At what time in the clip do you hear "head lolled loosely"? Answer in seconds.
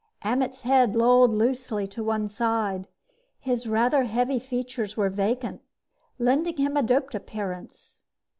0.61-1.85